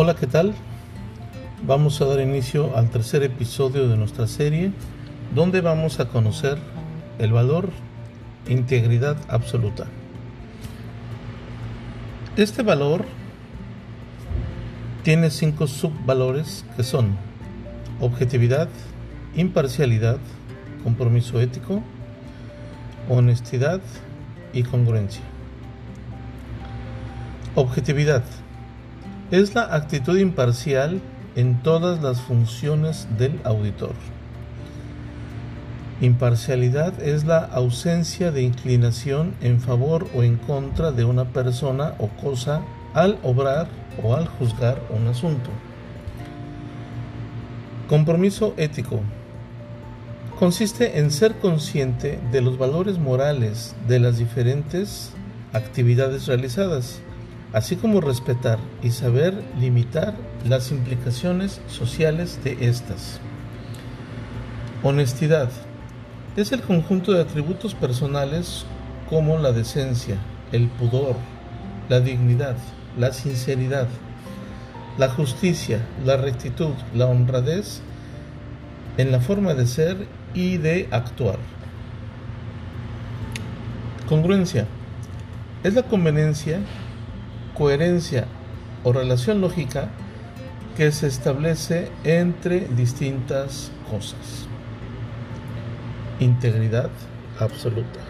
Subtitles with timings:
[0.00, 0.54] Hola, ¿qué tal?
[1.66, 4.70] Vamos a dar inicio al tercer episodio de nuestra serie
[5.34, 6.56] donde vamos a conocer
[7.18, 7.70] el valor
[8.48, 9.86] integridad absoluta.
[12.36, 13.06] Este valor
[15.02, 17.16] tiene cinco subvalores que son
[17.98, 18.68] objetividad,
[19.34, 20.18] imparcialidad,
[20.84, 21.82] compromiso ético,
[23.08, 23.80] honestidad
[24.52, 25.24] y congruencia.
[27.56, 28.22] Objetividad
[29.30, 31.00] es la actitud imparcial
[31.36, 33.92] en todas las funciones del auditor.
[36.00, 42.08] Imparcialidad es la ausencia de inclinación en favor o en contra de una persona o
[42.08, 42.62] cosa
[42.94, 43.68] al obrar
[44.02, 45.50] o al juzgar un asunto.
[47.88, 49.00] Compromiso ético
[50.38, 55.12] consiste en ser consciente de los valores morales de las diferentes
[55.52, 57.00] actividades realizadas,
[57.52, 63.20] así como respetar y saber limitar las implicaciones sociales de estas.
[64.82, 65.50] Honestidad
[66.36, 68.64] es el conjunto de atributos personales
[69.08, 70.16] como la decencia,
[70.52, 71.16] el pudor,
[71.88, 72.56] la dignidad,
[72.96, 73.88] la sinceridad,
[74.98, 77.80] la justicia, la rectitud, la honradez
[78.98, 81.38] en la forma de ser y de actuar.
[84.08, 84.66] Congruencia
[85.62, 86.60] es la conveniencia,
[87.58, 88.26] coherencia
[88.84, 89.88] o relación lógica
[90.76, 94.48] que se establece entre distintas cosas
[96.20, 96.90] integridad
[97.38, 98.00] absoluta.